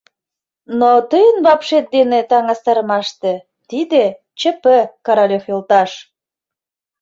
[0.79, 3.33] Но тыйын вапшет дене таҥастарымаште,
[3.69, 4.05] тиде—
[4.39, 4.63] ЧП,
[5.05, 5.91] Королёв йолташ!